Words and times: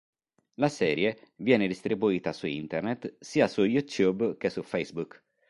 La 0.55 0.67
serie 0.69 1.15
viene 1.35 1.67
distribuita 1.67 2.33
su 2.33 2.47
Internet 2.47 3.17
sia 3.19 3.47
su 3.47 3.63
YouTube 3.65 4.35
che 4.37 4.49
su 4.49 4.63
Facebook. 4.63 5.23